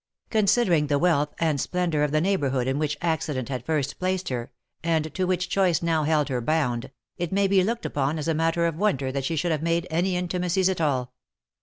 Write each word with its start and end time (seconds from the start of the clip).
Considering 0.31 0.87
the 0.87 0.97
wealth 0.97 1.29
and 1.39 1.61
splendour 1.61 2.01
of 2.01 2.09
the 2.09 2.19
neighbourhood 2.19 2.65
in 2.65 2.79
which 2.79 2.97
accident 3.01 3.49
had 3.49 3.63
first 3.63 3.99
placed 3.99 4.29
her, 4.29 4.51
and 4.83 5.13
to 5.13 5.27
which 5.27 5.47
choice 5.47 5.83
now 5.83 6.05
held 6.05 6.27
her 6.27 6.41
bound, 6.41 6.89
it 7.19 7.31
may 7.31 7.47
be 7.47 7.63
looked 7.63 7.85
upon 7.85 8.17
as 8.17 8.27
a 8.27 8.33
matter 8.33 8.65
of 8.65 8.75
wonder 8.75 9.11
that 9.11 9.25
she 9.25 9.35
should 9.35 9.51
have 9.51 9.61
made 9.61 9.85
any 9.91 10.17
intimacies 10.17 10.69
at 10.69 10.81
all. 10.81 11.13